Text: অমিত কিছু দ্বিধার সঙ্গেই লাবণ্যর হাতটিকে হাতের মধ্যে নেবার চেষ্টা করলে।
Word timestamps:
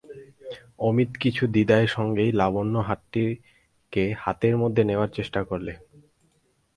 অমিত 0.79 1.11
কিছু 1.19 1.43
দ্বিধার 1.47 1.83
সঙ্গেই 1.87 2.31
লাবণ্যর 2.31 2.87
হাতটিকে 2.87 4.03
হাতের 4.19 4.55
মধ্যে 4.57 4.81
নেবার 4.83 5.09
চেষ্টা 5.17 5.41
করলে। 5.43 5.73